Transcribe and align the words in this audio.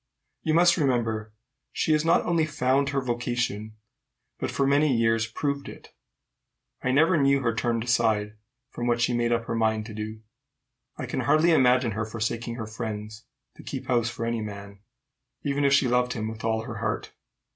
"You 0.41 0.55
must 0.55 0.77
remember 0.77 1.31
she 1.71 1.91
has 1.91 2.03
not 2.03 2.25
only 2.25 2.47
found 2.47 2.89
her 2.89 3.01
vocation, 3.01 3.73
but 4.39 4.49
for 4.49 4.65
many 4.65 4.91
years 4.97 5.27
proved 5.27 5.69
it. 5.69 5.93
I 6.83 6.89
never 6.89 7.21
knew 7.21 7.41
her 7.41 7.53
turned 7.53 7.83
aside 7.83 8.35
from 8.71 8.87
what 8.87 8.99
she 8.99 9.11
had 9.11 9.17
made 9.19 9.31
up 9.31 9.45
her 9.45 9.53
mind 9.53 9.85
to. 9.85 10.21
I 10.97 11.05
can 11.05 11.19
hardly 11.19 11.51
imagine 11.51 11.91
her 11.91 12.03
forsaking 12.05 12.55
her 12.55 12.65
friends 12.65 13.25
to 13.57 13.61
keep 13.61 13.85
house 13.89 14.09
for 14.09 14.25
any 14.25 14.41
man, 14.41 14.79
even 15.43 15.63
if 15.63 15.71
she 15.73 15.87
loved 15.87 16.13
him 16.13 16.27
with 16.27 16.43
all 16.43 16.63
her 16.63 16.77
heart. 16.79 17.11